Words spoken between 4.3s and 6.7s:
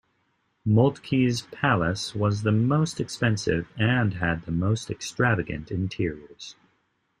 the most extravagant interiors.